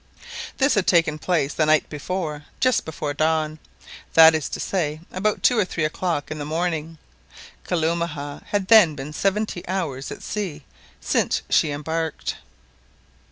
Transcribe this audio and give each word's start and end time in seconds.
This 0.57 0.73
had 0.73 0.87
taken 0.87 1.19
place 1.19 1.53
the 1.53 1.67
night 1.67 1.87
before, 1.87 2.45
just 2.59 2.85
before 2.85 3.13
dawn—that 3.13 4.33
is 4.33 4.49
to 4.49 4.59
say, 4.59 4.99
about 5.11 5.43
two 5.43 5.59
or 5.59 5.63
three 5.63 5.85
o'clock 5.85 6.31
in 6.31 6.39
the 6.39 6.43
morning. 6.43 6.97
Kalumah 7.65 8.43
had 8.47 8.67
then 8.69 8.95
been 8.95 9.13
seventy 9.13 9.61
hours 9.67 10.11
at 10.11 10.23
sea 10.23 10.63
since 10.99 11.43
she 11.51 11.69
embarked! 11.69 12.37